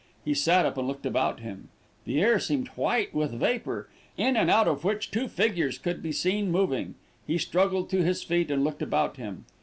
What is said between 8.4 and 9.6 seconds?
and looked about him.